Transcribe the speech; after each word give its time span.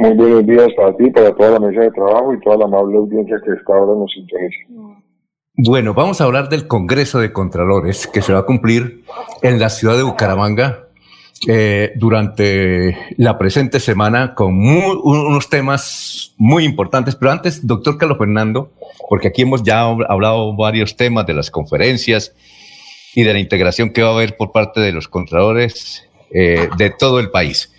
Muy 0.00 0.14
buenos 0.14 0.46
días 0.46 0.68
para 0.78 0.96
ti, 0.96 1.10
para 1.10 1.30
toda 1.34 1.50
la 1.50 1.60
mesa 1.60 1.82
de 1.82 1.90
trabajo 1.90 2.32
y 2.32 2.40
toda 2.40 2.56
la 2.56 2.64
amable 2.64 2.96
audiencia 2.96 3.36
que 3.44 3.52
está 3.52 3.74
ahora 3.74 3.98
nos 3.98 4.10
sintoniza. 4.10 4.56
Bueno, 5.56 5.92
vamos 5.92 6.22
a 6.22 6.24
hablar 6.24 6.48
del 6.48 6.66
Congreso 6.66 7.18
de 7.18 7.34
Contralores 7.34 8.06
que 8.06 8.22
se 8.22 8.32
va 8.32 8.38
a 8.38 8.46
cumplir 8.46 9.04
en 9.42 9.60
la 9.60 9.68
ciudad 9.68 9.98
de 9.98 10.02
Bucaramanga 10.02 10.86
eh, 11.46 11.92
durante 11.96 12.96
la 13.18 13.36
presente 13.36 13.78
semana 13.78 14.34
con 14.34 14.54
unos 14.66 15.50
temas 15.50 16.32
muy 16.38 16.64
importantes. 16.64 17.14
Pero 17.14 17.32
antes, 17.32 17.66
doctor 17.66 17.98
Carlos 17.98 18.16
Fernando, 18.16 18.70
porque 19.06 19.28
aquí 19.28 19.42
hemos 19.42 19.62
ya 19.62 19.82
hablado 19.82 20.56
varios 20.56 20.96
temas 20.96 21.26
de 21.26 21.34
las 21.34 21.50
conferencias 21.50 22.34
y 23.14 23.22
de 23.22 23.34
la 23.34 23.38
integración 23.38 23.92
que 23.92 24.02
va 24.02 24.08
a 24.08 24.14
haber 24.14 24.38
por 24.38 24.50
parte 24.50 24.80
de 24.80 24.92
los 24.92 25.08
Contralores 25.08 26.08
eh, 26.30 26.70
de 26.78 26.88
todo 26.88 27.20
el 27.20 27.30
país. 27.30 27.70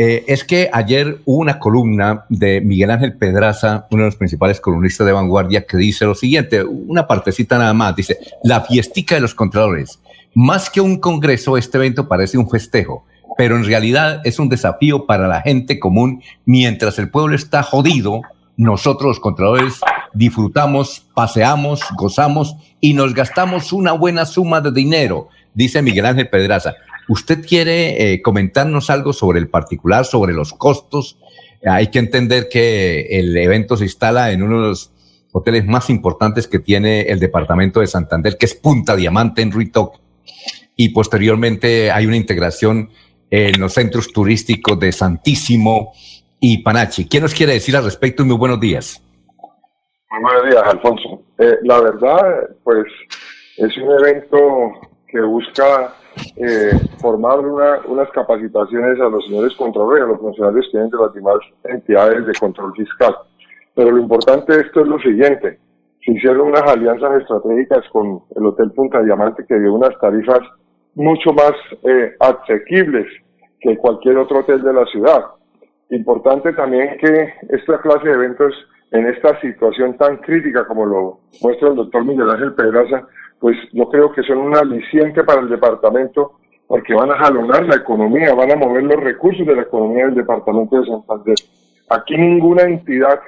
Eh, 0.00 0.24
es 0.28 0.44
que 0.44 0.70
ayer 0.72 1.22
hubo 1.24 1.40
una 1.40 1.58
columna 1.58 2.24
de 2.28 2.60
Miguel 2.60 2.92
Ángel 2.92 3.18
Pedraza, 3.18 3.88
uno 3.90 4.04
de 4.04 4.10
los 4.10 4.16
principales 4.16 4.60
columnistas 4.60 5.04
de 5.04 5.12
vanguardia, 5.12 5.66
que 5.66 5.76
dice 5.76 6.04
lo 6.04 6.14
siguiente, 6.14 6.62
una 6.62 7.08
partecita 7.08 7.58
nada 7.58 7.74
más, 7.74 7.96
dice, 7.96 8.16
la 8.44 8.60
fiestica 8.60 9.16
de 9.16 9.22
los 9.22 9.34
contralores. 9.34 9.98
Más 10.34 10.70
que 10.70 10.80
un 10.80 10.98
congreso, 10.98 11.56
este 11.56 11.78
evento 11.78 12.06
parece 12.06 12.38
un 12.38 12.48
festejo, 12.48 13.06
pero 13.36 13.56
en 13.56 13.64
realidad 13.64 14.20
es 14.22 14.38
un 14.38 14.48
desafío 14.48 15.04
para 15.04 15.26
la 15.26 15.40
gente 15.40 15.80
común. 15.80 16.22
Mientras 16.44 17.00
el 17.00 17.10
pueblo 17.10 17.34
está 17.34 17.64
jodido, 17.64 18.22
nosotros 18.56 19.08
los 19.08 19.20
contralores 19.20 19.80
disfrutamos, 20.14 21.06
paseamos, 21.12 21.82
gozamos 21.96 22.54
y 22.80 22.94
nos 22.94 23.14
gastamos 23.14 23.72
una 23.72 23.92
buena 23.92 24.26
suma 24.26 24.60
de 24.60 24.70
dinero, 24.70 25.28
dice 25.54 25.82
Miguel 25.82 26.06
Ángel 26.06 26.28
Pedraza. 26.28 26.76
¿Usted 27.08 27.44
quiere 27.44 28.12
eh, 28.12 28.22
comentarnos 28.22 28.90
algo 28.90 29.12
sobre 29.12 29.38
el 29.38 29.48
particular, 29.48 30.04
sobre 30.04 30.34
los 30.34 30.52
costos? 30.52 31.18
Hay 31.64 31.88
que 31.88 31.98
entender 31.98 32.48
que 32.50 33.06
el 33.18 33.36
evento 33.36 33.76
se 33.76 33.84
instala 33.84 34.30
en 34.30 34.42
uno 34.42 34.60
de 34.60 34.68
los 34.68 34.92
hoteles 35.32 35.64
más 35.66 35.90
importantes 35.90 36.46
que 36.46 36.58
tiene 36.58 37.02
el 37.02 37.18
departamento 37.18 37.80
de 37.80 37.86
Santander, 37.86 38.36
que 38.36 38.46
es 38.46 38.54
Punta 38.54 38.94
Diamante 38.94 39.42
en 39.42 39.52
Ruitoc. 39.52 40.00
Y 40.76 40.90
posteriormente 40.90 41.90
hay 41.90 42.06
una 42.06 42.16
integración 42.16 42.90
en 43.30 43.60
los 43.60 43.74
centros 43.74 44.12
turísticos 44.12 44.78
de 44.78 44.92
Santísimo 44.92 45.92
y 46.40 46.62
Panachi. 46.62 47.08
¿Qué 47.08 47.20
nos 47.20 47.34
quiere 47.34 47.54
decir 47.54 47.76
al 47.76 47.84
respecto? 47.84 48.24
Muy 48.24 48.36
buenos 48.36 48.60
días. 48.60 49.02
Muy 50.10 50.22
buenos 50.22 50.50
días, 50.50 50.62
Alfonso. 50.64 51.22
Eh, 51.38 51.56
la 51.62 51.80
verdad, 51.80 52.48
pues 52.64 52.86
es 53.56 53.76
un 53.76 53.92
evento 53.98 54.38
que 55.08 55.20
busca 55.20 55.94
eh, 56.36 56.72
formar 57.00 57.40
unas 57.40 58.10
capacitaciones 58.10 59.00
a 59.00 59.08
los 59.08 59.24
señores 59.26 59.54
controladores, 59.56 60.04
a 60.04 60.08
los 60.08 60.20
funcionarios 60.20 60.66
que 60.66 60.70
tienen 60.72 60.90
de 60.90 60.98
las 60.98 61.14
demás 61.14 61.38
entidades 61.64 62.26
de 62.26 62.32
control 62.34 62.72
fiscal. 62.74 63.14
Pero 63.74 63.92
lo 63.92 63.98
importante 63.98 64.54
de 64.54 64.62
esto 64.62 64.80
es 64.80 64.88
lo 64.88 64.98
siguiente. 64.98 65.58
Se 66.04 66.12
hicieron 66.12 66.48
unas 66.48 66.62
alianzas 66.62 67.22
estratégicas 67.22 67.88
con 67.92 68.22
el 68.36 68.46
Hotel 68.46 68.72
Punta 68.72 69.02
Diamante 69.02 69.44
que 69.46 69.58
dio 69.58 69.74
unas 69.74 69.98
tarifas 70.00 70.40
mucho 70.94 71.32
más 71.32 71.52
eh, 71.84 72.14
asequibles 72.18 73.06
que 73.60 73.76
cualquier 73.76 74.18
otro 74.18 74.40
hotel 74.40 74.62
de 74.62 74.72
la 74.72 74.84
ciudad. 74.86 75.24
Importante 75.90 76.52
también 76.52 76.98
que 76.98 77.34
esta 77.50 77.80
clase 77.80 78.08
de 78.08 78.14
eventos 78.14 78.54
en 78.90 79.06
esta 79.06 79.40
situación 79.40 79.96
tan 79.96 80.18
crítica 80.18 80.66
como 80.66 80.86
lo 80.86 81.20
muestra 81.42 81.68
el 81.68 81.76
doctor 81.76 82.04
Miguel 82.04 82.30
Ángel 82.30 82.54
Pedraza, 82.54 83.06
pues 83.40 83.56
yo 83.72 83.88
creo 83.88 84.12
que 84.12 84.22
son 84.22 84.38
un 84.38 84.56
aliciente 84.56 85.22
para 85.24 85.40
el 85.40 85.48
departamento 85.48 86.32
porque 86.66 86.94
van 86.94 87.10
a 87.10 87.18
jalonar 87.18 87.64
la 87.66 87.76
economía, 87.76 88.34
van 88.34 88.52
a 88.52 88.56
mover 88.56 88.82
los 88.82 89.00
recursos 89.00 89.46
de 89.46 89.56
la 89.56 89.62
economía 89.62 90.04
del 90.04 90.16
departamento 90.16 90.78
de 90.78 90.86
Santander. 90.86 91.36
Aquí 91.88 92.16
ninguna 92.16 92.62
entidad, 92.62 93.20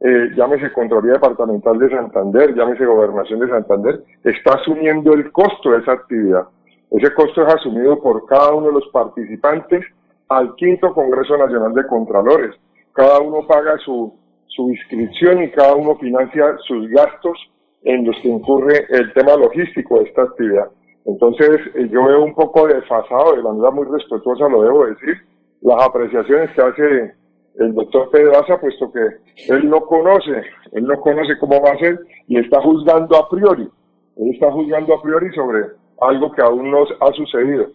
eh, 0.00 0.28
llámese 0.36 0.70
Contraloría 0.72 1.14
Departamental 1.14 1.78
de 1.78 1.88
Santander, 1.88 2.54
llámese 2.54 2.84
Gobernación 2.84 3.40
de 3.40 3.48
Santander, 3.48 4.04
está 4.22 4.54
asumiendo 4.56 5.14
el 5.14 5.32
costo 5.32 5.70
de 5.70 5.78
esa 5.78 5.92
actividad. 5.92 6.48
Ese 6.90 7.14
costo 7.14 7.46
es 7.46 7.54
asumido 7.54 7.98
por 8.02 8.26
cada 8.26 8.52
uno 8.52 8.66
de 8.66 8.74
los 8.74 8.88
participantes 8.88 9.86
al 10.28 10.54
quinto 10.56 10.92
Congreso 10.92 11.38
Nacional 11.38 11.72
de 11.72 11.86
Contralores. 11.86 12.54
Cada 12.92 13.20
uno 13.20 13.46
paga 13.46 13.78
su, 13.78 14.14
su 14.48 14.70
inscripción 14.70 15.42
y 15.42 15.50
cada 15.50 15.74
uno 15.74 15.96
financia 15.96 16.58
sus 16.66 16.88
gastos 16.90 17.38
en 17.84 18.04
los 18.04 18.16
que 18.20 18.28
incurre 18.28 18.86
el 18.90 19.12
tema 19.12 19.36
logístico 19.36 19.98
de 19.98 20.04
esta 20.04 20.22
actividad. 20.22 20.68
Entonces, 21.04 21.60
eh, 21.74 21.88
yo 21.90 22.04
veo 22.04 22.22
un 22.22 22.34
poco 22.34 22.66
desfasado, 22.66 23.36
de 23.36 23.42
manera 23.42 23.70
muy 23.70 23.86
respetuosa 23.86 24.48
lo 24.48 24.62
debo 24.62 24.86
decir, 24.86 25.16
las 25.62 25.82
apreciaciones 25.84 26.50
que 26.54 26.62
hace 26.62 27.14
el 27.58 27.74
doctor 27.74 28.10
Pedraza, 28.10 28.58
puesto 28.60 28.90
que 28.92 29.52
él 29.52 29.68
no 29.68 29.80
conoce, 29.82 30.42
él 30.72 30.84
no 30.84 31.00
conoce 31.00 31.38
cómo 31.38 31.60
va 31.60 31.72
a 31.72 31.78
ser 31.78 32.00
y 32.28 32.38
está 32.38 32.60
juzgando 32.62 33.16
a 33.16 33.28
priori, 33.28 33.68
él 34.16 34.30
está 34.32 34.50
juzgando 34.50 34.94
a 34.94 35.02
priori 35.02 35.32
sobre 35.34 35.66
algo 36.00 36.32
que 36.32 36.42
aún 36.42 36.70
no 36.70 36.84
ha 37.00 37.12
sucedido. 37.12 37.66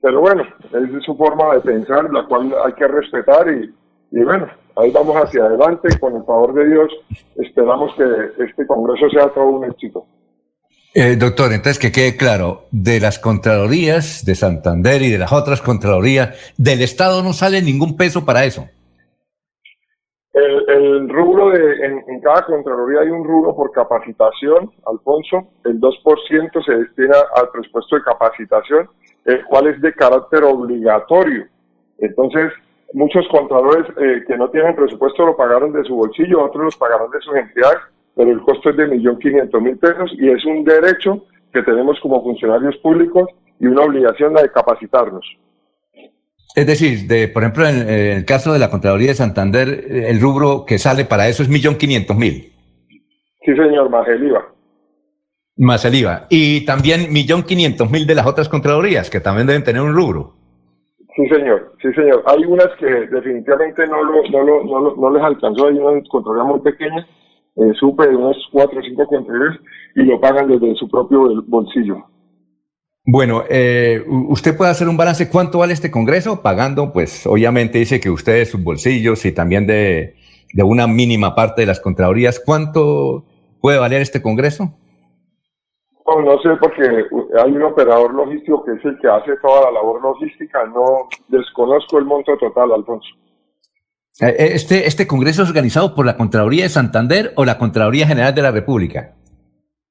Pero 0.00 0.20
bueno, 0.20 0.42
es 0.72 1.04
su 1.04 1.16
forma 1.16 1.54
de 1.54 1.60
pensar, 1.60 2.12
la 2.12 2.26
cual 2.26 2.54
hay 2.64 2.72
que 2.74 2.86
respetar 2.86 3.48
y, 3.48 3.72
y 4.14 4.22
bueno, 4.22 4.46
ahí 4.76 4.92
vamos 4.92 5.16
hacia 5.16 5.44
adelante 5.44 5.88
y 5.92 5.98
con 5.98 6.14
el 6.14 6.22
favor 6.22 6.54
de 6.54 6.68
Dios 6.68 6.88
esperamos 7.34 7.92
que 7.96 8.44
este 8.44 8.64
Congreso 8.64 9.10
sea 9.10 9.28
todo 9.30 9.46
un 9.46 9.64
éxito. 9.64 10.06
Eh, 10.94 11.16
doctor, 11.16 11.52
entonces 11.52 11.80
que 11.80 11.90
quede 11.90 12.16
claro, 12.16 12.66
de 12.70 13.00
las 13.00 13.18
Contralorías 13.18 14.24
de 14.24 14.36
Santander 14.36 15.02
y 15.02 15.10
de 15.10 15.18
las 15.18 15.32
otras 15.32 15.60
Contralorías, 15.60 16.54
del 16.56 16.82
Estado 16.82 17.24
no 17.24 17.32
sale 17.32 17.60
ningún 17.60 17.96
peso 17.96 18.24
para 18.24 18.44
eso. 18.44 18.68
El, 20.32 21.08
rubro 21.08 21.50
de, 21.50 21.84
en, 21.84 22.20
cada 22.20 22.46
Contraloría 22.46 23.00
hay 23.00 23.08
un 23.08 23.24
rubro 23.24 23.56
por 23.56 23.72
capacitación, 23.72 24.70
Alfonso, 24.86 25.48
el 25.64 25.80
2% 25.80 26.64
se 26.64 26.72
destina 26.72 27.16
al 27.34 27.48
presupuesto 27.48 27.96
de 27.96 28.02
capacitación, 28.02 28.88
el 29.24 29.44
cual 29.46 29.66
es 29.66 29.80
de 29.80 29.92
carácter 29.92 30.44
obligatorio. 30.44 31.46
Entonces, 31.98 32.52
muchos 32.92 33.26
contadores 33.28 33.86
eh, 34.00 34.22
que 34.26 34.36
no 34.36 34.48
tienen 34.50 34.76
presupuesto 34.76 35.26
lo 35.26 35.36
pagaron 35.36 35.72
de 35.72 35.84
su 35.84 35.94
bolsillo, 35.94 36.44
otros 36.44 36.64
los 36.64 36.76
pagaron 36.76 37.10
de 37.10 37.20
sus 37.20 37.34
entidades, 37.34 37.78
pero 38.14 38.30
el 38.30 38.40
costo 38.40 38.70
es 38.70 38.76
de 38.76 38.86
millón 38.86 39.18
quinientos 39.18 39.60
mil 39.60 39.76
pesos 39.78 40.12
y 40.18 40.28
es 40.28 40.44
un 40.44 40.64
derecho 40.64 41.24
que 41.52 41.62
tenemos 41.62 41.98
como 42.00 42.22
funcionarios 42.22 42.76
públicos 42.78 43.28
y 43.60 43.66
una 43.66 43.82
obligación 43.82 44.34
la 44.34 44.42
de 44.42 44.50
capacitarnos. 44.50 45.24
Es 46.54 46.66
decir, 46.66 47.08
de, 47.08 47.26
por 47.28 47.42
ejemplo, 47.42 47.66
en, 47.66 47.88
el 47.88 48.24
caso 48.24 48.52
de 48.52 48.60
la 48.60 48.70
Contraloría 48.70 49.08
de 49.08 49.14
Santander, 49.14 49.68
el 49.68 50.20
rubro 50.20 50.64
que 50.64 50.78
sale 50.78 51.04
para 51.04 51.28
eso 51.28 51.42
es 51.42 51.48
millón 51.48 51.76
quinientos 51.76 52.16
mil. 52.16 52.52
Sí, 53.44 53.54
señor, 53.56 53.90
más 53.90 54.06
el 54.08 54.24
IVA. 54.24 54.44
Más 55.56 55.84
el 55.84 55.96
IVA. 55.96 56.26
Y 56.30 56.64
también 56.64 57.12
millón 57.12 57.42
quinientos 57.42 57.90
mil 57.90 58.06
de 58.06 58.14
las 58.14 58.26
otras 58.26 58.48
Contralorías, 58.48 59.10
que 59.10 59.20
también 59.20 59.46
deben 59.46 59.64
tener 59.64 59.82
un 59.82 59.94
rubro. 59.94 60.34
Sí, 61.16 61.28
señor, 61.28 61.72
sí, 61.80 61.92
señor. 61.92 62.24
Hay 62.26 62.44
unas 62.44 62.68
que 62.78 62.86
definitivamente 62.86 63.86
no, 63.86 64.02
lo, 64.02 64.28
no, 64.30 64.42
lo, 64.42 64.64
no, 64.64 64.96
no 64.96 65.10
les 65.10 65.22
alcanzó, 65.22 65.68
hay 65.68 65.78
unas 65.78 66.08
controlías 66.08 66.46
muy 66.46 66.60
pequeñas, 66.60 67.06
eh, 67.56 67.72
supe 67.78 68.08
de 68.08 68.16
unos 68.16 68.36
cuatro 68.50 68.80
o 68.80 68.82
cinco 68.82 69.06
controles 69.06 69.60
y 69.94 70.02
lo 70.02 70.20
pagan 70.20 70.48
desde 70.48 70.74
su 70.74 70.88
propio 70.88 71.44
bolsillo. 71.46 72.04
Bueno, 73.06 73.44
eh, 73.48 74.02
usted 74.28 74.56
puede 74.56 74.70
hacer 74.70 74.88
un 74.88 74.96
balance. 74.96 75.28
¿Cuánto 75.28 75.58
vale 75.58 75.74
este 75.74 75.90
Congreso? 75.90 76.42
Pagando, 76.42 76.92
pues 76.92 77.26
obviamente 77.26 77.78
dice 77.78 78.00
que 78.00 78.10
usted 78.10 78.32
de 78.38 78.46
sus 78.46 78.64
bolsillos 78.64 79.24
y 79.26 79.32
también 79.32 79.66
de, 79.66 80.16
de 80.52 80.62
una 80.62 80.86
mínima 80.86 81.34
parte 81.34 81.62
de 81.62 81.66
las 81.66 81.80
Contralorías. 81.80 82.40
¿Cuánto 82.44 83.24
puede 83.60 83.78
valer 83.78 84.00
este 84.00 84.22
Congreso? 84.22 84.72
No, 86.06 86.20
no 86.20 86.38
sé, 86.40 86.50
porque 86.60 86.82
hay 86.82 87.52
un 87.52 87.62
operador 87.62 88.12
logístico 88.12 88.62
que 88.64 88.72
es 88.72 88.84
el 88.84 88.98
que 88.98 89.08
hace 89.08 89.36
toda 89.40 89.62
la 89.62 89.72
labor 89.72 90.02
logística. 90.02 90.64
No 90.66 91.08
desconozco 91.28 91.98
el 91.98 92.04
monto 92.04 92.36
total, 92.36 92.72
Alfonso. 92.72 93.08
Eh, 94.20 94.26
eh, 94.28 94.50
¿Este, 94.54 94.86
¿Este 94.86 95.06
congreso 95.06 95.42
es 95.42 95.48
organizado 95.48 95.94
por 95.94 96.04
la 96.04 96.16
Contraloría 96.16 96.64
de 96.64 96.68
Santander 96.68 97.32
o 97.36 97.44
la 97.44 97.56
Contraloría 97.56 98.06
General 98.06 98.34
de 98.34 98.42
la 98.42 98.50
República? 98.50 99.14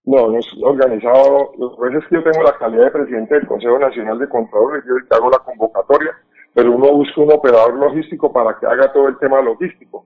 No, 0.05 0.27
no 0.27 0.37
es 0.37 0.45
organizado. 0.61 1.51
Lo 1.57 1.75
que 1.75 1.97
es 1.97 2.05
que 2.07 2.15
yo 2.15 2.23
tengo 2.23 2.43
la 2.43 2.57
calidad 2.57 2.85
de 2.85 2.91
presidente 2.91 3.33
del 3.33 3.47
Consejo 3.47 3.79
Nacional 3.79 4.19
de 4.19 4.29
Contralores, 4.29 4.83
yo 4.87 4.93
que 5.07 5.15
hago 5.15 5.31
la 5.31 5.39
convocatoria, 5.39 6.11
pero 6.53 6.71
uno 6.71 6.93
busca 6.93 7.21
un 7.21 7.33
operador 7.33 7.73
logístico 7.73 8.31
para 8.31 8.57
que 8.59 8.67
haga 8.67 8.93
todo 8.93 9.07
el 9.07 9.17
tema 9.17 9.41
logístico. 9.41 10.05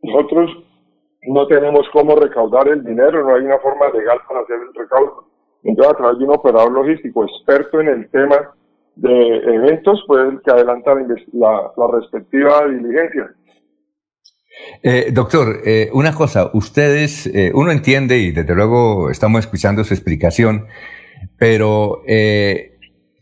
Nosotros 0.00 0.48
no 1.26 1.46
tenemos 1.48 1.86
cómo 1.92 2.14
recaudar 2.14 2.68
el 2.68 2.84
dinero, 2.84 3.24
no 3.24 3.34
hay 3.34 3.42
una 3.42 3.58
forma 3.58 3.88
legal 3.90 4.18
para 4.28 4.40
hacer 4.40 4.56
el 4.56 4.74
recaudo 4.74 5.29
entonces, 5.62 5.92
a 5.92 5.96
través 5.96 6.18
de 6.18 6.24
un 6.24 6.30
operador 6.30 6.72
logístico 6.72 7.24
experto 7.24 7.80
en 7.80 7.88
el 7.88 8.08
tema 8.10 8.54
de 8.96 9.36
eventos, 9.54 10.02
puede 10.06 10.38
que 10.42 10.50
adelanta 10.50 10.94
la, 11.32 11.70
respectiva 11.92 12.66
diligencia. 12.66 13.34
Eh, 14.82 15.10
doctor, 15.12 15.60
eh, 15.64 15.90
una 15.92 16.14
cosa, 16.14 16.50
ustedes, 16.52 17.26
eh, 17.26 17.50
uno 17.54 17.70
entiende 17.70 18.18
y 18.18 18.32
desde 18.32 18.54
luego 18.54 19.10
estamos 19.10 19.40
escuchando 19.40 19.84
su 19.84 19.94
explicación, 19.94 20.66
pero 21.38 22.02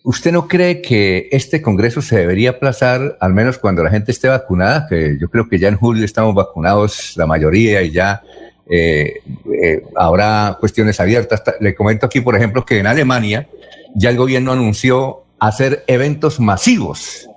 ¿usted 0.04 0.32
no 0.32 0.48
cree 0.48 0.80
que 0.80 1.28
este 1.30 1.60
Congreso 1.62 2.02
se 2.02 2.18
debería 2.18 2.50
aplazar 2.50 3.16
al 3.20 3.34
menos 3.34 3.58
cuando 3.58 3.84
la 3.84 3.90
gente 3.90 4.10
esté 4.10 4.28
vacunada? 4.28 4.86
Que 4.88 5.16
yo 5.20 5.28
creo 5.28 5.48
que 5.48 5.58
ya 5.58 5.68
en 5.68 5.76
julio 5.76 6.04
estamos 6.04 6.34
vacunados 6.34 7.16
la 7.16 7.26
mayoría 7.26 7.82
y 7.82 7.92
ya 7.92 8.22
eh, 8.70 9.20
eh, 9.62 9.82
habrá 9.96 10.56
cuestiones 10.60 11.00
abiertas. 11.00 11.42
Le 11.60 11.74
comento 11.74 12.06
aquí, 12.06 12.20
por 12.20 12.36
ejemplo, 12.36 12.64
que 12.64 12.78
en 12.78 12.86
Alemania 12.86 13.48
ya 13.94 14.10
el 14.10 14.16
gobierno 14.16 14.52
anunció 14.52 15.24
hacer 15.38 15.84
eventos 15.86 16.40
masivos. 16.40 17.28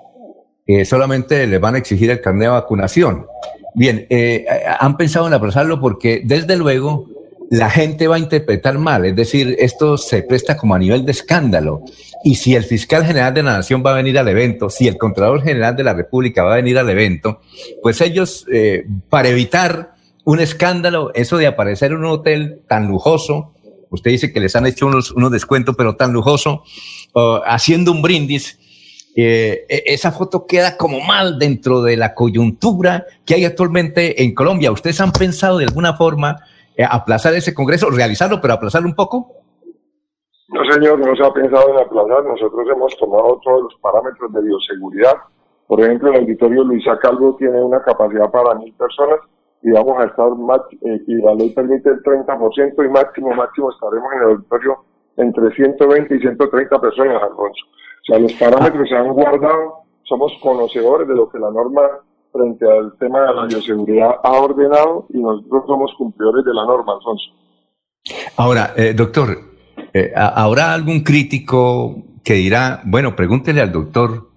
solamente 0.85 1.47
le 1.47 1.57
van 1.57 1.75
a 1.75 1.79
exigir 1.79 2.09
el 2.09 2.21
carnet 2.21 2.43
de 2.43 2.47
vacunación. 2.49 3.25
Bien, 3.73 4.05
eh, 4.09 4.45
han 4.79 4.97
pensado 4.97 5.27
en 5.27 5.33
aplazarlo 5.33 5.79
porque 5.79 6.21
desde 6.23 6.57
luego 6.57 7.07
la 7.49 7.69
gente 7.69 8.07
va 8.07 8.15
a 8.15 8.19
interpretar 8.19 8.77
mal, 8.77 9.05
es 9.05 9.15
decir, 9.15 9.57
esto 9.59 9.97
se 9.97 10.23
presta 10.23 10.55
como 10.55 10.73
a 10.73 10.79
nivel 10.79 11.05
de 11.05 11.11
escándalo. 11.11 11.83
Y 12.23 12.35
si 12.35 12.55
el 12.55 12.63
fiscal 12.63 13.05
general 13.05 13.33
de 13.33 13.43
la 13.43 13.57
nación 13.57 13.83
va 13.85 13.91
a 13.91 13.95
venir 13.95 14.17
al 14.17 14.27
evento, 14.27 14.69
si 14.69 14.87
el 14.87 14.97
contralor 14.97 15.41
general 15.41 15.75
de 15.75 15.83
la 15.83 15.93
República 15.93 16.43
va 16.43 16.53
a 16.53 16.57
venir 16.57 16.77
al 16.77 16.89
evento, 16.89 17.41
pues 17.81 17.99
ellos, 17.99 18.45
eh, 18.51 18.85
para 19.09 19.29
evitar 19.29 19.90
un 20.25 20.39
escándalo, 20.39 21.11
eso 21.13 21.37
de 21.37 21.47
aparecer 21.47 21.91
en 21.91 21.97
un 21.97 22.05
hotel 22.05 22.61
tan 22.67 22.87
lujoso, 22.87 23.53
usted 23.89 24.11
dice 24.11 24.31
que 24.31 24.39
les 24.39 24.55
han 24.55 24.65
hecho 24.65 24.87
unos, 24.87 25.11
unos 25.11 25.31
descuentos, 25.31 25.75
pero 25.77 25.95
tan 25.95 26.13
lujoso, 26.13 26.63
haciendo 27.45 27.91
un 27.91 28.01
brindis, 28.01 28.57
eh, 29.15 29.65
e, 29.67 29.83
esa 29.87 30.11
foto 30.11 30.45
queda 30.47 30.77
como 30.77 31.01
mal 31.01 31.37
dentro 31.37 31.81
de 31.81 31.97
la 31.97 32.13
coyuntura 32.13 33.05
que 33.25 33.35
hay 33.35 33.45
actualmente 33.45 34.23
en 34.23 34.33
Colombia. 34.33 34.71
¿Ustedes 34.71 35.01
han 35.01 35.11
pensado 35.11 35.57
de 35.57 35.65
alguna 35.65 35.93
forma 35.93 36.37
eh, 36.77 36.85
aplazar 36.89 37.33
ese 37.33 37.53
Congreso, 37.53 37.89
realizarlo, 37.89 38.39
pero 38.39 38.53
aplazarlo 38.53 38.87
un 38.87 38.95
poco? 38.95 39.35
No, 40.47 40.61
señor, 40.71 40.99
no 40.99 41.15
se 41.15 41.23
ha 41.23 41.33
pensado 41.33 41.69
en 41.71 41.79
aplazar. 41.79 42.23
Nosotros 42.23 42.67
hemos 42.73 42.97
tomado 42.97 43.39
todos 43.43 43.63
los 43.63 43.75
parámetros 43.81 44.31
de 44.33 44.41
bioseguridad. 44.41 45.15
Por 45.67 45.81
ejemplo, 45.81 46.11
el 46.11 46.21
auditorio 46.21 46.63
Luisa 46.63 46.97
Calvo 46.99 47.35
tiene 47.37 47.61
una 47.61 47.81
capacidad 47.81 48.29
para 48.31 48.55
mil 48.55 48.73
personas 48.73 49.19
y 49.63 49.71
vamos 49.71 49.99
a 49.99 50.05
estar, 50.05 50.27
eh, 50.81 51.01
y 51.07 51.15
la 51.15 51.35
ley 51.35 51.49
permite 51.51 51.89
el 51.89 52.01
30% 52.01 52.85
y 52.85 52.89
máximo, 52.89 53.33
máximo 53.33 53.71
estaremos 53.71 54.11
en 54.13 54.19
el 54.19 54.27
auditorio 54.35 54.83
entre 55.17 55.53
120 55.53 56.15
y 56.15 56.19
130 56.19 56.81
personas, 56.81 57.21
Alfonso. 57.21 57.65
O 57.65 58.05
sea, 58.05 58.19
los 58.19 58.33
parámetros 58.33 58.89
se 58.89 58.95
han 58.95 59.13
guardado, 59.13 59.83
somos 60.03 60.33
conocedores 60.41 61.07
de 61.07 61.15
lo 61.15 61.29
que 61.29 61.37
la 61.37 61.51
norma 61.51 61.81
frente 62.31 62.65
al 62.65 62.93
tema 62.97 63.21
de 63.21 63.33
la 63.33 63.45
bioseguridad 63.45 64.15
ha 64.23 64.31
ordenado 64.31 65.05
y 65.13 65.19
nosotros 65.19 65.63
somos 65.67 65.91
cumplidores 65.97 66.45
de 66.45 66.53
la 66.53 66.65
norma, 66.65 66.93
Alfonso. 66.93 67.31
Ahora, 68.37 68.73
eh, 68.75 68.93
doctor, 68.93 69.37
eh, 69.93 70.11
¿habrá 70.15 70.73
algún 70.73 71.01
crítico 71.01 71.95
que 72.23 72.33
dirá, 72.33 72.81
bueno, 72.85 73.15
pregúntele 73.15 73.61
al 73.61 73.71
doctor, 73.71 74.29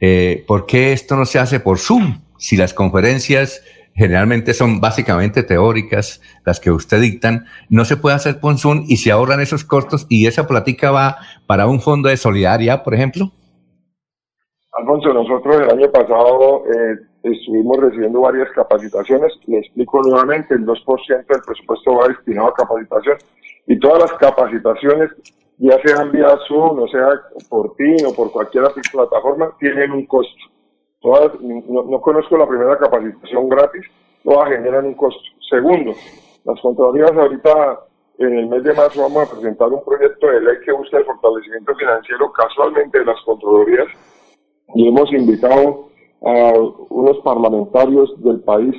eh, 0.00 0.44
¿por 0.46 0.66
qué 0.66 0.92
esto 0.92 1.16
no 1.16 1.24
se 1.24 1.38
hace 1.38 1.60
por 1.60 1.78
Zoom? 1.78 2.20
Si 2.38 2.56
las 2.56 2.74
conferencias 2.74 3.62
generalmente 3.96 4.52
son 4.52 4.80
básicamente 4.80 5.42
teóricas, 5.42 6.20
las 6.44 6.60
que 6.60 6.70
usted 6.70 7.00
dictan, 7.00 7.46
no 7.70 7.84
se 7.84 7.96
puede 7.96 8.14
hacer 8.14 8.38
por 8.40 8.58
Zoom 8.58 8.84
y 8.86 8.98
se 8.98 9.10
ahorran 9.10 9.40
esos 9.40 9.64
costos 9.64 10.06
y 10.08 10.26
esa 10.26 10.46
plática 10.46 10.90
va 10.90 11.16
para 11.46 11.66
un 11.66 11.80
fondo 11.80 12.08
de 12.08 12.16
solidaridad, 12.16 12.84
por 12.84 12.94
ejemplo. 12.94 13.32
Alfonso, 14.72 15.12
nosotros 15.14 15.62
el 15.62 15.70
año 15.70 15.90
pasado 15.90 16.64
eh, 16.66 16.98
estuvimos 17.22 17.78
recibiendo 17.78 18.20
varias 18.20 18.50
capacitaciones. 18.54 19.32
Le 19.46 19.58
explico 19.58 20.02
nuevamente, 20.02 20.54
el 20.54 20.66
2% 20.66 21.06
del 21.08 21.42
presupuesto 21.46 21.96
va 21.96 22.08
destinado 22.08 22.48
a 22.48 22.54
capacitación 22.54 23.16
y 23.66 23.78
todas 23.78 24.02
las 24.02 24.12
capacitaciones, 24.18 25.10
ya 25.58 25.78
sean 25.82 26.12
vía 26.12 26.28
Zoom, 26.46 26.78
o 26.80 26.88
sea 26.88 27.08
por 27.48 27.74
ti 27.76 27.96
o 28.06 28.14
por 28.14 28.30
cualquier 28.30 28.64
plataforma, 28.92 29.50
tienen 29.58 29.92
un 29.92 30.04
costo. 30.04 30.55
No, 31.06 32.00
conozco 32.00 32.36
la 32.36 32.48
primera 32.48 32.76
capacitación 32.78 33.48
gratis, 33.48 33.84
todas 34.24 34.48
generan 34.48 34.86
un 34.86 34.94
costo. 34.94 35.20
Segundo, 35.48 35.92
las 36.44 36.60
contralorías 36.60 37.12
ahorita 37.12 37.80
en 38.18 38.38
el 38.38 38.48
mes 38.48 38.64
de 38.64 38.74
marzo 38.74 39.02
vamos 39.02 39.28
a 39.28 39.30
presentar 39.30 39.68
un 39.68 39.84
proyecto 39.84 40.26
de 40.26 40.40
ley 40.40 40.56
que 40.64 40.72
busca 40.72 40.98
el 40.98 41.04
fortalecimiento 41.04 41.76
financiero 41.76 42.32
casualmente 42.32 42.98
de 42.98 43.04
las 43.04 43.20
contralorías 43.24 43.86
y 44.74 44.88
hemos 44.88 45.12
invitado 45.12 45.90
a 46.22 46.52
unos 46.90 47.18
parlamentarios 47.18 48.12
del 48.24 48.40
país 48.40 48.74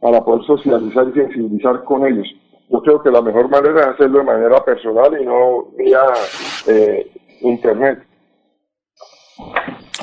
para 0.00 0.24
poder 0.24 0.44
socializar 0.44 1.08
y 1.08 1.12
sensibilizar 1.14 1.82
con 1.82 2.06
ellos. 2.06 2.28
Yo 2.68 2.80
creo 2.80 3.02
que 3.02 3.10
la 3.10 3.22
mejor 3.22 3.48
manera 3.48 3.80
es 3.80 3.86
hacerlo 3.88 4.18
de 4.18 4.24
manera 4.24 4.64
personal 4.64 5.20
y 5.20 5.24
no 5.24 5.64
vía 5.76 6.02
eh, 6.68 7.10
internet. 7.40 8.06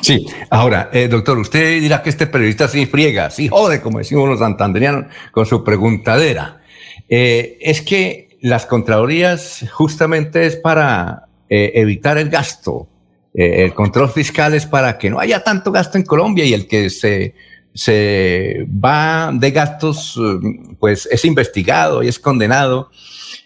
Sí, 0.02 0.26
ahora, 0.50 0.90
eh, 0.94 1.08
doctor, 1.08 1.38
usted 1.38 1.82
dirá 1.82 2.02
que 2.02 2.10
este 2.10 2.28
periodista 2.28 2.68
se 2.68 2.86
friega, 2.88 3.30
sí 3.30 3.48
jode, 3.48 3.82
como 3.82 4.00
decimos 4.00 4.30
los 4.30 4.40
santanderianos, 4.40 5.06
con 5.32 5.46
su 5.46 5.64
preguntadera. 5.64 6.62
Eh, 7.08 7.58
es 7.62 7.82
que 7.82 8.38
las 8.42 8.66
contralorías 8.66 9.66
justamente 9.72 10.46
es 10.46 10.56
para 10.56 11.26
evitar 11.50 12.20
el 12.20 12.30
gasto, 12.30 12.88
eh, 13.34 13.64
el 13.66 13.74
control 13.74 14.10
fiscal 14.10 14.54
es 14.54 14.66
para 14.66 14.98
que 14.98 15.10
no 15.10 15.20
haya 15.20 15.44
tanto 15.44 15.72
gasto 15.72 15.98
en 15.98 16.04
Colombia 16.04 16.46
y 16.46 16.54
el 16.54 16.68
que 16.68 16.90
se, 16.90 17.36
se 17.74 18.66
va 18.84 19.32
de 19.34 19.52
gastos, 19.52 20.18
eh, 20.18 20.76
pues 20.80 21.08
es 21.12 21.26
investigado 21.26 22.04
y 22.04 22.08
es 22.08 22.20
condenado. 22.20 22.90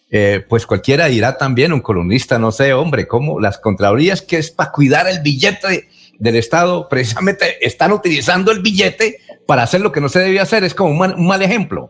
Eh, 0.09 0.45
pues 0.47 0.67
cualquiera 0.67 1.07
dirá 1.07 1.37
también, 1.37 1.73
un 1.73 1.81
columnista, 1.81 2.37
no 2.37 2.51
sé, 2.51 2.73
hombre, 2.73 3.07
cómo 3.07 3.39
las 3.39 3.57
contralorías 3.57 4.21
que 4.21 4.37
es 4.37 4.51
para 4.51 4.71
cuidar 4.71 5.07
el 5.07 5.21
billete 5.21 5.89
del 6.23 6.37
Estado, 6.37 6.87
precisamente 6.89 7.45
están 7.61 7.91
utilizando 7.91 8.51
el 8.51 8.61
billete 8.61 9.17
para 9.45 9.63
hacer 9.63 9.81
lo 9.81 9.91
que 9.91 10.01
no 10.01 10.09
se 10.09 10.19
debía 10.19 10.43
hacer, 10.43 10.63
es 10.63 10.73
como 10.73 10.91
un 10.91 11.27
mal, 11.27 11.41
ejemplo. 11.41 11.89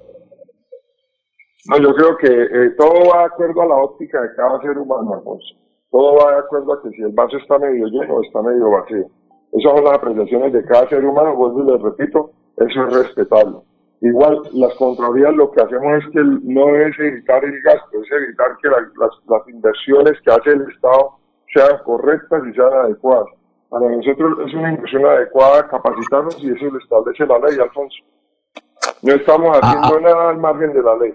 No, 1.65 1.77
yo 1.77 1.93
creo 1.95 2.17
que 2.17 2.71
todo 2.77 3.09
va 3.09 3.19
de 3.19 3.25
acuerdo 3.25 3.61
a 3.61 3.67
la 3.67 3.75
óptica 3.75 4.21
de 4.21 4.29
cada 4.35 4.59
ser 4.61 4.77
humano, 4.77 5.13
Alfonso 5.13 5.63
todo 5.93 6.15
va 6.15 6.31
de 6.31 6.39
acuerdo 6.39 6.73
a 6.73 6.81
que 6.81 6.89
si 6.89 7.03
el 7.03 7.11
vaso 7.11 7.37
está 7.37 7.59
medio 7.59 7.85
lleno 7.85 8.15
o 8.15 8.23
está 8.23 8.41
medio 8.41 8.67
vacío. 8.71 9.05
Esas 9.51 9.71
son 9.75 9.83
las 9.83 9.93
apreciaciones 9.93 10.51
de 10.51 10.65
cada 10.65 10.89
ser 10.89 11.05
humano, 11.05 11.35
vuelvo 11.35 11.61
y 11.61 11.71
les 11.71 11.81
repito, 11.83 12.31
eso 12.57 12.87
es 12.87 12.93
respetable. 12.95 13.57
Igual, 14.01 14.41
las 14.53 14.73
contralorías 14.73 15.35
lo 15.35 15.51
que 15.51 15.61
hacemos 15.61 16.03
es 16.03 16.11
que 16.11 16.21
no 16.45 16.75
es 16.75 16.97
evitar 16.97 17.45
el 17.45 17.61
gasto, 17.61 18.01
es 18.01 18.11
evitar 18.11 18.57
que 18.59 18.69
las, 18.69 19.47
inversiones 19.47 20.19
que 20.25 20.31
hace 20.31 20.49
el 20.49 20.63
Estado 20.63 21.11
sean 21.53 21.77
correctas 21.85 22.41
y 22.49 22.53
sean 22.55 22.73
adecuadas. 22.73 23.27
Para 23.73 23.89
nosotros 23.89 24.37
es 24.47 24.53
una 24.53 24.71
inversión 24.71 25.03
adecuada 25.03 25.67
capacitarnos 25.67 26.37
y 26.43 26.51
eso 26.51 26.65
lo 26.65 26.77
establece 26.77 27.25
la 27.25 27.39
ley, 27.39 27.57
Alfonso. 27.59 27.97
No 29.01 29.13
estamos 29.15 29.57
ah, 29.59 29.67
haciendo 29.67 29.97
ah. 29.97 30.11
nada 30.11 30.29
al 30.29 30.37
margen 30.37 30.73
de 30.73 30.83
la 30.83 30.95
ley. 30.95 31.13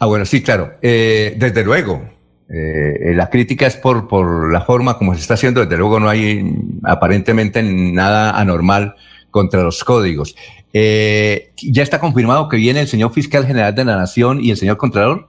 Ah, 0.00 0.06
bueno, 0.06 0.24
sí, 0.24 0.42
claro. 0.42 0.72
Eh, 0.82 1.36
desde 1.38 1.64
luego, 1.64 2.02
eh, 2.48 3.12
la 3.14 3.30
crítica 3.30 3.68
es 3.68 3.76
por, 3.76 4.08
por 4.08 4.52
la 4.52 4.62
forma 4.62 4.98
como 4.98 5.14
se 5.14 5.20
está 5.20 5.34
haciendo. 5.34 5.60
Desde 5.60 5.76
luego 5.76 6.00
no 6.00 6.08
hay 6.08 6.52
aparentemente 6.82 7.62
nada 7.62 8.36
anormal 8.36 8.96
contra 9.30 9.62
los 9.62 9.84
códigos. 9.84 10.34
Eh, 10.72 11.52
¿Ya 11.72 11.84
está 11.84 12.00
confirmado 12.00 12.48
que 12.48 12.56
viene 12.56 12.80
el 12.80 12.88
señor 12.88 13.12
fiscal 13.12 13.46
general 13.46 13.72
de 13.72 13.84
la 13.84 13.96
Nación 13.96 14.40
y 14.40 14.50
el 14.50 14.56
señor 14.56 14.78
Contralor? 14.78 15.28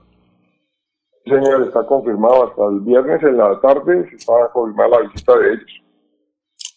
señor, 1.25 1.62
está 1.62 1.86
confirmado 1.86 2.47
hasta 2.47 2.65
el 2.69 2.79
viernes 2.79 3.21
en 3.21 3.38
la 3.38 3.59
tarde. 3.62 4.09
Se 4.17 4.31
va 4.31 4.45
a 4.45 4.51
confirmar 4.51 4.89
la 4.89 5.01
visita 5.01 5.38
de 5.38 5.53
ellos. 5.53 5.87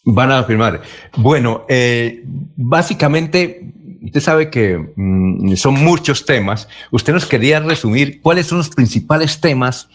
Van 0.05 0.31
a 0.31 0.45
firmar. 0.45 0.81
Bueno, 1.17 1.67
eh, 1.69 2.23
básicamente, 2.57 3.73
usted 4.03 4.21
sabe 4.21 4.51
que 4.51 4.93
mm, 4.97 5.55
son 5.57 5.75
muchos 5.75 6.25
temas. 6.25 6.69
Usted 6.91 7.13
nos 7.13 7.27
quería 7.27 7.61
resumir 7.61 8.21
cuáles 8.23 8.47
son 8.47 8.59
los 8.59 8.71
principales 8.71 9.41
temas 9.41 9.89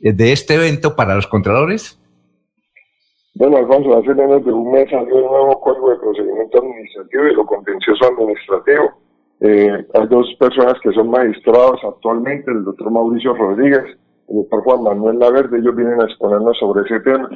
eh, 0.00 0.12
de 0.12 0.32
este 0.32 0.54
evento 0.54 0.96
para 0.96 1.14
los 1.14 1.26
contralores? 1.26 1.98
Bueno, 3.34 3.58
Alfonso, 3.58 3.96
hace 3.96 4.14
menos 4.14 4.44
de 4.44 4.52
un 4.52 4.72
mes 4.72 4.88
salió 4.90 5.16
el 5.16 5.24
nuevo 5.24 5.60
Código 5.60 5.90
de 5.90 5.96
Procedimiento 5.98 6.58
Administrativo 6.58 7.26
y 7.26 7.34
lo 7.34 7.46
contencioso 7.46 8.04
administrativo. 8.06 8.92
Eh, 9.40 9.86
hay 9.94 10.06
dos 10.08 10.26
personas 10.38 10.74
que 10.82 10.92
son 10.92 11.10
magistrados 11.10 11.80
actualmente, 11.84 12.50
el 12.50 12.64
doctor 12.64 12.90
Mauricio 12.90 13.34
Rodríguez, 13.34 13.84
el 14.28 14.36
doctor 14.36 14.62
Juan 14.64 14.82
Manuel 14.82 15.18
Laverde, 15.18 15.58
ellos 15.58 15.76
vienen 15.76 16.00
a 16.00 16.04
exponernos 16.04 16.58
sobre 16.58 16.82
ese 16.82 17.00
tema. 17.00 17.28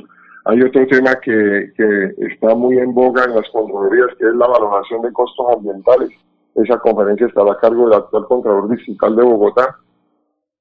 Hay 0.46 0.62
otro 0.62 0.86
tema 0.86 1.14
que, 1.20 1.70
está 2.18 2.54
muy 2.54 2.78
en 2.78 2.92
boga 2.92 3.24
en 3.24 3.34
las 3.34 3.48
contralorías, 3.50 4.16
que 4.18 4.26
es 4.26 4.34
la 4.34 4.46
valoración 4.46 5.02
de 5.02 5.12
costos 5.12 5.46
ambientales. 5.56 6.10
Esa 6.54 6.78
conferencia 6.78 7.26
estará 7.26 7.52
a 7.52 7.58
cargo 7.58 7.88
del 7.88 7.98
actual 7.98 8.26
Contralor 8.26 8.68
Distrital 8.68 9.16
de 9.16 9.22
Bogotá, 9.22 9.78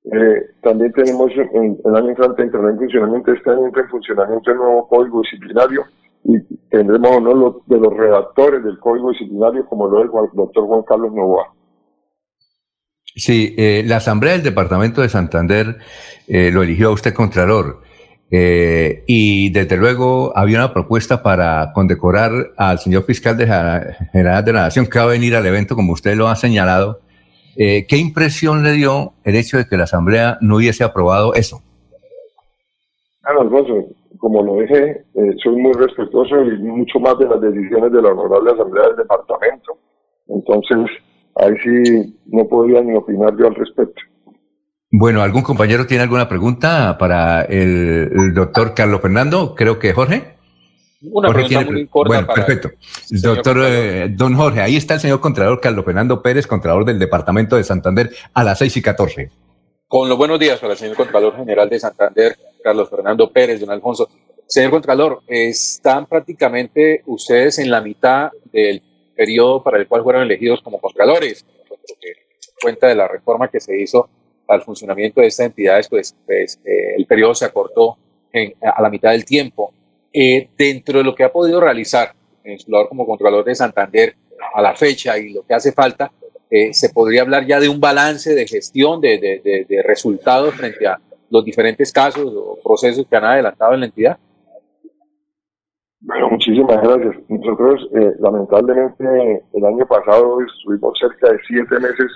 eh, 0.06 0.50
también 0.62 0.92
tenemos 0.92 1.32
en, 1.32 1.80
el 1.86 1.96
año 1.96 2.10
entrante 2.10 2.44
entrará 2.44 2.72
en 2.72 2.78
funcionamiento, 2.78 3.32
este 3.32 3.50
año 3.50 3.68
entra 3.68 3.84
en 3.84 3.90
funcionamiento 3.90 4.52
el 4.52 4.58
nuevo 4.58 4.88
código 4.90 5.22
disciplinario 5.22 5.86
y 6.26 6.40
tendremos 6.70 7.18
uno 7.18 7.62
de 7.66 7.80
los 7.80 7.94
redactores 7.94 8.64
del 8.66 8.80
código 8.80 9.12
disciplinario 9.12 9.66
como 9.66 9.88
lo 9.88 10.00
es 10.00 10.06
el 10.06 10.36
doctor 10.38 10.66
Juan 10.66 10.84
Carlos 10.84 11.14
Novoa. 11.14 11.54
Sí, 13.16 13.56
eh, 13.58 13.84
la 13.86 13.98
Asamblea 13.98 14.34
del 14.34 14.44
Departamento 14.44 15.02
de 15.02 15.10
Santander 15.10 15.78
eh, 16.28 16.52
lo 16.52 16.64
eligió 16.64 16.90
a 16.90 16.94
usted 16.94 17.14
Contralor. 17.14 17.82
Eh, 18.32 19.04
y 19.06 19.52
desde 19.52 19.78
luego 19.78 20.36
había 20.36 20.58
una 20.58 20.74
propuesta 20.74 21.22
para 21.22 21.72
condecorar 21.74 22.32
al 22.58 22.80
señor 22.80 23.04
fiscal 23.04 23.38
de 23.38 23.46
general 24.12 24.44
de 24.44 24.54
la 24.54 24.62
Nación 24.62 24.88
que 24.88 24.98
va 24.98 25.06
a 25.06 25.10
venir 25.10 25.36
al 25.36 25.46
evento, 25.46 25.76
como 25.76 25.94
usted 25.94 26.16
lo 26.16 26.28
ha 26.28 26.36
señalado. 26.36 27.00
Eh, 27.56 27.86
¿Qué 27.88 27.98
impresión 27.98 28.64
le 28.64 28.72
dio 28.72 29.14
el 29.24 29.36
hecho 29.36 29.58
de 29.58 29.66
que 29.68 29.78
la 29.78 29.84
Asamblea 29.84 30.38
no 30.42 30.56
hubiese 30.56 30.84
aprobado 30.84 31.36
eso? 31.36 31.62
Como 34.18 34.42
lo 34.42 34.62
dije, 34.62 35.06
eh, 35.16 35.36
soy 35.44 35.56
muy 35.58 35.74
respetuoso 35.74 36.42
y 36.44 36.58
mucho 36.60 37.00
más 37.00 37.18
de 37.20 37.28
las 37.28 37.42
decisiones 37.42 37.92
de 37.92 38.02
la 38.02 38.10
Honorable 38.10 38.52
Asamblea 38.52 38.88
del 38.88 38.96
Departamento. 38.96 39.78
Entonces, 40.28 40.90
ahí 41.36 41.54
sí 41.64 42.20
no 42.28 42.48
podría 42.48 42.82
ni 42.82 42.96
opinar 42.96 43.36
yo 43.38 43.48
al 43.48 43.56
respecto. 43.56 44.02
Bueno, 44.96 45.24
¿algún 45.24 45.42
compañero 45.42 45.88
tiene 45.88 46.04
alguna 46.04 46.30
pregunta 46.30 47.00
para 47.00 47.42
el, 47.46 48.32
doctor 48.36 48.76
Carlos 48.76 49.02
Fernando? 49.02 49.56
Creo 49.56 49.80
que 49.80 49.92
Jorge. 49.92 50.36
Una 51.02 51.34
pregunta 51.34 51.62
muy 51.66 51.88
corta. 51.88 52.08
Bueno, 52.10 52.28
perfecto. 52.32 52.70
Doctor 53.10 53.58
eh, 53.66 54.10
Don 54.12 54.36
Jorge, 54.36 54.62
ahí 54.62 54.76
está 54.76 54.94
el 54.94 55.00
señor 55.00 55.20
Contralor 55.20 55.60
Carlos 55.60 55.84
Fernando 55.84 56.22
Pérez, 56.22 56.46
Contralor 56.46 56.86
del 56.86 57.00
Departamento 57.00 57.56
de 57.56 57.64
Santander, 57.64 58.12
a 58.36 58.44
las 58.44 58.60
seis 58.60 58.78
y 58.78 58.84
catorce. 58.84 59.32
Con 59.88 60.08
los 60.10 60.16
buenos 60.16 60.38
días 60.38 60.60
para 60.60 60.74
el 60.74 60.80
señor 60.80 60.96
Contralor 60.96 61.38
General 61.38 61.68
de 61.68 61.80
Santander, 61.80 62.38
Carlos 62.64 62.88
Fernando 62.88 63.32
Pérez, 63.32 63.62
don 63.62 63.72
Alfonso. 63.72 64.10
Señor 64.46 64.70
Contralor, 64.70 65.24
están 65.26 66.06
prácticamente 66.06 67.02
ustedes 67.08 67.58
en 67.58 67.72
la 67.72 67.82
mitad 67.82 68.30
del 68.52 68.84
periodo 69.16 69.64
para 69.64 69.80
el 69.80 69.88
cual 69.88 70.04
fueron 70.04 70.22
elegidos 70.22 70.62
como 70.62 70.80
Contralores, 70.80 71.48
cuenta 72.62 72.86
de 72.86 72.94
la 72.94 73.08
reforma 73.08 73.48
que 73.48 73.60
se 73.60 73.76
hizo 73.82 74.08
al 74.48 74.62
funcionamiento 74.62 75.22
de 75.22 75.28
estas 75.28 75.48
entidades, 75.48 75.88
pues, 75.88 76.16
pues 76.26 76.60
eh, 76.66 76.96
el 76.98 77.06
periodo 77.06 77.36
se 77.36 77.46
acortó 77.46 77.98
a 78.62 78.82
la 78.82 78.90
mitad 78.90 79.12
del 79.12 79.26
tiempo. 79.26 79.74
Eh, 80.12 80.50
dentro 80.58 81.00
de 81.00 81.04
lo 81.04 81.14
que 81.16 81.24
ha 81.24 81.32
podido 81.32 81.60
realizar 81.60 82.14
en 82.44 82.60
su 82.60 82.72
como 82.90 83.06
Contralor 83.06 83.46
de 83.46 83.56
Santander 83.56 84.16
a 84.54 84.62
la 84.62 84.76
fecha 84.76 85.18
y 85.18 85.32
lo 85.32 85.44
que 85.44 85.54
hace 85.54 85.72
falta, 85.72 86.12
eh, 86.50 86.74
se 86.74 86.90
podría 86.90 87.22
hablar 87.22 87.46
ya 87.46 87.60
de 87.60 87.70
un 87.70 87.80
balance 87.80 88.36
de 88.36 88.48
gestión, 88.48 89.02
de, 89.02 89.20
de, 89.20 89.66
de, 89.68 89.84
resultados 89.84 90.54
frente 90.56 90.86
a 90.86 91.00
los 91.30 91.46
diferentes 91.46 91.92
casos 91.92 92.32
o 92.36 92.60
procesos 92.64 93.06
que 93.10 93.16
han 93.16 93.26
adelantado 93.26 93.74
en 93.74 93.80
la 93.80 93.86
entidad. 93.88 94.18
Bueno, 96.02 96.30
muchísimas 96.32 96.82
gracias. 96.82 97.16
Nosotros, 97.30 97.90
lamentablemente, 98.20 99.44
el 99.54 99.66
año 99.66 99.88
pasado 99.88 100.38
estuvimos 100.42 101.00
cerca 101.00 101.32
de 101.32 101.40
siete 101.48 101.80
meses 101.80 102.12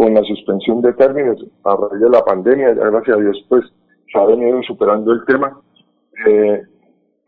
con 0.00 0.14
la 0.14 0.22
suspensión 0.22 0.80
de 0.80 0.94
términos 0.94 1.44
a 1.62 1.76
raíz 1.76 2.00
de 2.00 2.08
la 2.08 2.24
pandemia, 2.24 2.68
ya 2.72 2.88
gracias 2.88 3.18
a 3.18 3.20
Dios 3.20 3.44
pues 3.50 3.62
se 4.10 4.18
ha 4.18 4.24
venido 4.24 4.62
superando 4.62 5.12
el 5.12 5.26
tema. 5.26 5.60
Eh, 6.26 6.62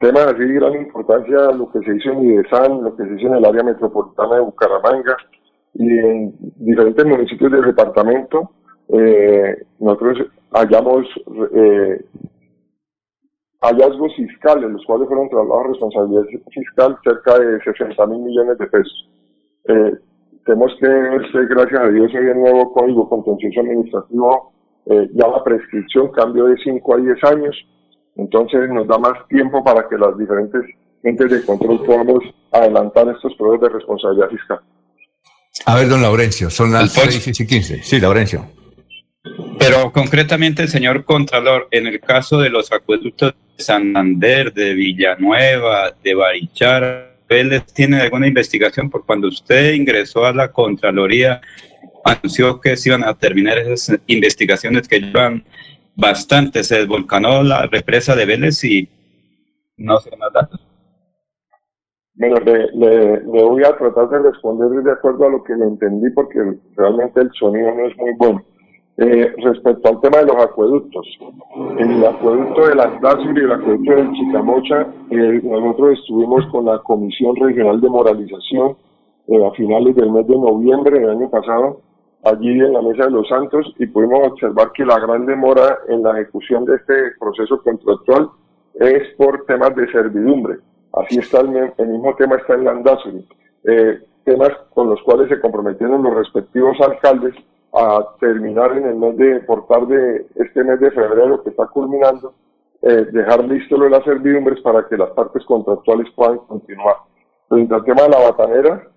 tema 0.01 0.21
de 0.21 0.31
así 0.31 0.55
gran 0.55 0.77
importancia 0.77 1.53
lo 1.53 1.71
que 1.71 1.81
se 1.81 1.95
hizo 1.95 2.13
en 2.13 2.31
IDESAN, 2.31 2.83
lo 2.83 2.97
que 2.97 3.05
se 3.05 3.15
hizo 3.15 3.27
en 3.27 3.35
el 3.35 3.45
área 3.45 3.63
metropolitana 3.63 4.37
de 4.37 4.41
Bucaramanga 4.41 5.17
y 5.75 5.99
en 5.99 6.35
diferentes 6.57 7.05
municipios 7.05 7.53
del 7.53 7.65
departamento. 7.67 8.53
Eh, 8.89 9.55
nosotros 9.79 10.29
hallamos 10.53 11.07
eh, 11.55 12.07
hallazgos 13.61 14.17
fiscales, 14.17 14.71
los 14.71 14.85
cuales 14.87 15.09
fueron 15.09 15.29
trasladados 15.29 15.67
a 15.67 15.69
responsabilidad 15.69 16.25
fiscal 16.51 16.99
cerca 17.05 17.39
de 17.39 17.61
60 17.63 18.07
mil 18.07 18.21
millones 18.21 18.57
de 18.57 18.67
pesos. 18.67 19.11
Eh, 19.69 19.93
tenemos 20.45 20.73
que, 20.81 20.89
gracias 21.49 21.81
a 21.81 21.89
Dios, 21.89 22.11
hoy 22.15 22.27
el 22.27 22.41
nuevo 22.41 22.73
Código 22.73 23.09
Contencioso 23.09 23.61
Administrativo 23.61 24.53
eh, 24.87 25.09
ya 25.15 25.29
la 25.29 25.45
prescripción 25.45 26.11
cambió 26.11 26.47
de 26.47 26.57
5 26.63 26.95
a 26.95 26.97
10 26.99 27.25
años, 27.25 27.57
entonces 28.17 28.69
nos 28.71 28.87
da 28.89 28.99
más 28.99 29.27
tiempo 29.29 29.63
para 29.63 29.89
que 29.89 29.97
las 29.97 30.19
diferentes 30.19 30.63
entes 31.05 31.31
de 31.31 31.45
control 31.45 31.85
podamos 31.85 32.25
adelantar 32.51 33.09
estos 33.09 33.35
procesos 33.37 33.61
de 33.61 33.69
responsabilidad 33.69 34.29
fiscal. 34.29 34.61
A 35.67 35.77
ver, 35.77 35.89
don 35.89 36.03
Laurencio, 36.03 36.51
son 36.51 36.73
las 36.73 36.93
6 36.93 37.41
y 37.41 37.47
15. 37.47 37.83
Sí, 37.83 38.01
Laurencio. 38.01 38.45
Pero 39.59 39.93
concretamente, 39.93 40.67
señor 40.67 41.05
Contralor, 41.05 41.69
en 41.71 41.87
el 41.87 42.01
caso 42.01 42.41
de 42.41 42.51
los 42.51 42.73
acueductos 42.73 43.35
de 43.57 43.63
Santander, 43.63 44.53
de 44.53 44.75
Villanueva, 44.75 45.93
de 46.03 46.15
Barichara, 46.15 47.12
tiene 47.75 48.01
alguna 48.01 48.27
investigación 48.27 48.91
por 48.91 49.05
cuando 49.05 49.29
usted 49.29 49.75
ingresó 49.75 50.25
a 50.25 50.33
la 50.33 50.51
Contraloría, 50.53 51.41
anunció 52.05 52.61
que 52.61 52.77
se 52.77 52.91
iban 52.91 53.05
a 53.05 53.15
terminar 53.15 53.59
esas 53.59 53.99
investigaciones 54.07 54.89
que 54.89 55.01
llevan 55.01 55.45
bastante. 55.95 56.65
Se 56.65 56.79
desvolcanó 56.79 57.43
la 57.43 57.67
represa 57.67 58.15
de 58.15 58.27
Vélez 58.27 58.65
y 58.65 58.89
no 59.77 59.99
sé 60.01 60.17
más 60.17 60.33
datos. 60.33 60.61
Bueno, 62.15 62.37
le, 62.45 62.71
le, 62.75 63.21
voy 63.25 63.65
a 63.65 63.77
tratar 63.77 64.11
de 64.11 64.31
responder 64.31 64.69
de 64.83 64.93
acuerdo 64.93 65.27
a 65.27 65.31
lo 65.31 65.43
que 65.43 65.55
le 65.55 65.65
entendí 65.65 66.11
porque 66.11 66.39
realmente 66.77 67.21
el 67.21 67.31
sonido 67.33 67.75
no 67.75 67.87
es 67.87 67.97
muy 67.97 68.13
bueno. 68.19 68.45
Eh, 68.99 69.35
respecto 69.39 69.89
al 69.89 70.01
tema 70.03 70.19
de 70.19 70.27
los 70.27 70.37
acueductos, 70.37 71.07
el 71.79 72.05
acueducto 72.05 72.67
de 72.67 72.75
Landazuri 72.75 73.41
y 73.41 73.45
el 73.45 73.53
acueducto 73.53 73.91
de 73.91 74.13
Chicamocha, 74.13 74.87
eh, 75.11 75.41
nosotros 75.43 75.99
estuvimos 75.99 76.45
con 76.49 76.67
la 76.67 76.79
Comisión 76.81 77.35
Regional 77.37 77.81
de 77.81 77.89
Moralización 77.89 78.77
eh, 79.29 79.47
a 79.47 79.51
finales 79.53 79.97
del 79.97 80.11
mes 80.11 80.27
de 80.27 80.37
noviembre 80.37 81.01
del 81.01 81.09
año 81.09 81.31
pasado, 81.31 81.81
allí 82.23 82.51
en 82.51 82.75
la 82.75 82.83
Mesa 82.83 83.05
de 83.05 83.13
los 83.13 83.27
Santos, 83.29 83.75
y 83.79 83.87
pudimos 83.87 84.29
observar 84.29 84.73
que 84.73 84.85
la 84.85 85.01
gran 85.01 85.25
demora 85.25 85.79
en 85.89 86.03
la 86.03 86.21
ejecución 86.21 86.67
de 86.67 86.77
este 86.77 86.95
proceso 87.19 87.63
contractual 87.63 88.29
es 88.75 89.09
por 89.17 89.47
temas 89.47 89.75
de 89.75 89.91
servidumbre. 89.91 90.59
Así 90.93 91.19
está 91.19 91.41
el, 91.41 91.49
mismo 91.89 92.15
tema 92.17 92.37
está 92.37 92.55
en 92.55 92.65
Landazuri. 92.65 93.27
temas 94.25 94.51
con 94.75 94.91
los 94.91 95.01
cuales 95.03 95.31
se 95.31 95.41
comprometieron 95.41 96.03
los 96.03 96.15
respectivos 96.15 96.79
alcaldes 96.81 97.35
a 97.73 98.17
terminar 98.21 98.77
en 98.77 98.87
el 98.87 98.97
mes 98.97 99.17
de, 99.17 99.41
por 99.41 99.67
tarde, 99.67 100.27
este 100.35 100.63
mes 100.63 100.79
de 100.81 100.91
febrero 100.91 101.43
que 101.43 101.51
está 101.51 101.67
culminando, 101.69 102.35
eh, 102.83 103.07
dejar 103.13 103.45
listo 103.45 103.77
lo 103.77 103.85
de 103.85 103.91
las 103.91 104.05
servidumbres 104.05 104.61
para 104.61 104.87
que 104.89 104.97
las 104.97 105.11
partes 105.11 105.45
contractuales 105.45 106.11
puedan 106.15 106.39
continuar. 106.39 106.97
Frente 107.49 107.75
al 107.75 107.85
tema 107.85 108.03
de 108.03 108.09
la 108.11 108.31
batanera, 108.31 108.89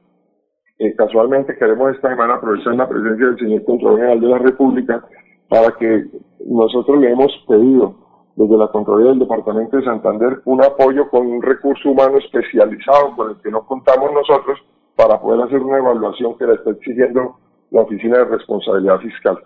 eh, 0.77 0.93
casualmente 0.95 1.55
queremos 1.57 1.95
esta 1.95 2.09
semana 2.09 2.35
aprovechar 2.35 2.75
la 2.75 2.89
presencia 2.89 3.27
del 3.27 3.39
señor 3.39 3.63
Contralor 3.63 3.97
General 3.97 4.19
de 4.19 4.27
la 4.27 4.37
República 4.39 5.05
para 5.47 5.71
que 5.77 6.05
nosotros 6.45 6.99
le 6.99 7.11
hemos 7.11 7.31
pedido 7.47 7.95
desde 8.35 8.57
la 8.57 8.67
Contraloría 8.67 9.11
del 9.11 9.19
Departamento 9.19 9.77
de 9.77 9.85
Santander 9.85 10.41
un 10.43 10.61
apoyo 10.61 11.09
con 11.09 11.25
un 11.27 11.41
recurso 11.41 11.89
humano 11.89 12.17
especializado 12.17 13.15
con 13.15 13.29
el 13.29 13.41
que 13.41 13.51
no 13.51 13.65
contamos 13.65 14.11
nosotros 14.11 14.59
para 14.97 15.19
poder 15.21 15.41
hacer 15.43 15.59
una 15.59 15.77
evaluación 15.77 16.37
que 16.37 16.45
le 16.45 16.55
está 16.55 16.71
exigiendo 16.71 17.37
la 17.71 17.81
Oficina 17.81 18.19
de 18.19 18.25
Responsabilidad 18.25 18.99
Fiscal. 18.99 19.37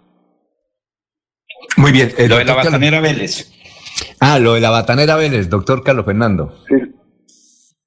Muy 1.78 1.92
bien. 1.92 2.10
lo 2.30 2.38
de 2.38 2.46
la 2.46 2.56
batanera 2.56 3.02
Vélez. 3.02 3.52
Ah, 4.20 4.40
lo 4.40 4.54
de 4.54 4.62
la 4.62 4.70
batanera 4.70 5.16
Vélez, 5.16 5.50
doctor 5.50 5.84
Carlos 5.84 6.06
Fernando. 6.06 6.54
Sí, 6.68 6.76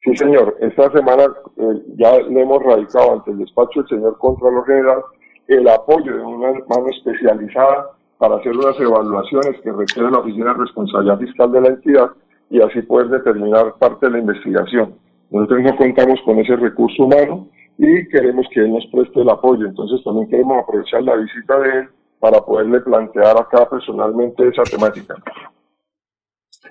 sí 0.03 0.17
señor. 0.17 0.57
Esta 0.61 0.91
semana 0.93 1.25
eh, 1.25 1.83
ya 1.97 2.19
le 2.19 2.43
hemos 2.43 2.63
radicado 2.63 3.15
ante 3.15 3.31
el 3.31 3.39
despacho 3.39 3.81
del 3.81 3.89
señor 3.89 4.19
Contralor 4.19 4.67
General 4.67 5.03
el 5.49 5.69
apoyo 5.69 6.17
de 6.17 6.23
una 6.23 6.53
mano 6.69 6.89
especializada 6.91 7.91
para 8.19 8.37
hacer 8.37 8.57
unas 8.57 8.79
evaluaciones 8.79 9.61
que 9.63 9.73
requiere 9.73 10.11
la 10.11 10.19
Oficina 10.19 10.53
de 10.53 10.61
Responsabilidad 10.61 11.19
Fiscal 11.19 11.53
de 11.53 11.61
la 11.61 11.69
entidad 11.69 12.11
y 12.51 12.61
así 12.61 12.83
poder 12.83 13.09
determinar 13.09 13.75
parte 13.79 14.07
de 14.07 14.13
la 14.13 14.19
investigación. 14.21 14.95
Nosotros 15.31 15.63
no 15.63 15.77
contamos 15.77 16.21
con 16.25 16.39
ese 16.39 16.55
recurso 16.57 17.05
humano, 17.05 17.49
y 17.79 18.09
queremos 18.09 18.47
que 18.53 18.61
él 18.61 18.73
nos 18.73 18.87
preste 18.93 19.21
el 19.21 19.31
apoyo. 19.31 19.67
Entonces 19.67 20.03
también 20.05 20.29
queremos 20.29 20.63
aprovechar 20.63 21.03
la 21.03 21.17
visita 21.17 21.59
de 21.59 21.79
él 21.81 21.89
para 22.21 22.41
poderle 22.41 22.81
plantear 22.81 23.37
acá 23.37 23.69
personalmente 23.69 24.47
esa 24.49 24.63
temática. 24.63 25.17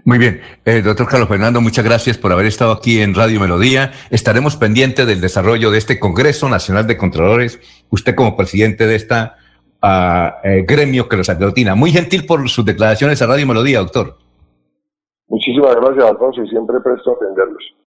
Muy 0.06 0.18
bien, 0.18 0.42
eh, 0.66 0.82
doctor 0.82 1.08
Carlos 1.08 1.28
Fernando, 1.28 1.60
muchas 1.60 1.84
gracias 1.84 2.18
por 2.18 2.32
haber 2.32 2.46
estado 2.46 2.72
aquí 2.72 3.02
en 3.02 3.14
Radio 3.14 3.40
Melodía. 3.40 3.92
Estaremos 4.10 4.56
pendientes 4.56 5.06
del 5.06 5.20
desarrollo 5.20 5.70
de 5.70 5.78
este 5.78 6.00
Congreso 6.00 6.48
Nacional 6.48 6.88
de 6.88 6.98
Contralores. 6.98 7.60
Usted 7.90 8.16
como 8.16 8.38
presidente 8.38 8.88
de 8.88 8.96
esta 8.96 9.36
ah, 9.82 10.38
eh, 10.44 10.64
gremio 10.66 11.10
que 11.10 11.18
los 11.18 11.30
aglutina. 11.30 11.76
Muy 11.76 11.92
gentil 11.92 12.26
por 12.26 12.48
sus 12.50 12.66
declaraciones 12.66 13.22
a 13.22 13.28
Radio 13.28 13.46
Melodía, 13.46 13.80
doctor. 13.80 14.18
Muchísimas 15.28 15.76
gracias, 15.76 16.06
Alfonso, 16.06 16.44
y 16.44 16.50
siempre 16.50 16.80
presto 16.80 17.12
a 17.12 17.14
atenderlos. 17.16 17.76